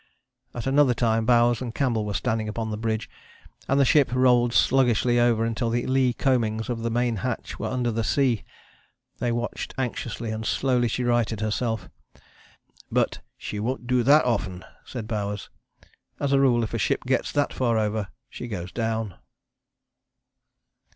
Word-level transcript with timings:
"At 0.55 0.65
another 0.65 0.95
time 0.95 1.27
Bowers 1.27 1.61
and 1.61 1.75
Campbell 1.75 2.07
were 2.07 2.15
standing 2.15 2.49
upon 2.49 2.71
the 2.71 2.75
bridge, 2.77 3.07
and 3.67 3.79
the 3.79 3.85
ship 3.85 4.11
rolled 4.11 4.51
sluggishly 4.51 5.19
over 5.19 5.45
until 5.45 5.69
the 5.69 5.85
lee 5.85 6.11
combings 6.11 6.69
of 6.69 6.81
the 6.81 6.89
main 6.89 7.17
hatch 7.17 7.59
were 7.59 7.67
under 7.67 7.91
the 7.91 8.03
sea. 8.03 8.43
They 9.19 9.31
watched 9.31 9.75
anxiously, 9.77 10.31
and 10.31 10.43
slowly 10.43 10.87
she 10.87 11.03
righted 11.03 11.39
herself, 11.41 11.87
but 12.91 13.19
"she 13.37 13.59
won't 13.59 13.85
do 13.85 14.01
that 14.01 14.25
often," 14.25 14.65
said 14.85 15.07
Bowers. 15.07 15.51
As 16.19 16.31
a 16.31 16.39
rule 16.39 16.63
if 16.63 16.73
a 16.73 16.79
ship 16.79 17.03
gets 17.03 17.31
that 17.33 17.53
far 17.53 17.77
over 17.77 18.07
she 18.27 18.47
goes 18.47 18.71
down. 18.71 19.13